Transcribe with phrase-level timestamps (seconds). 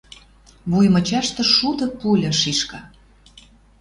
[0.71, 2.79] Вуй мычашты шуды пуля шишка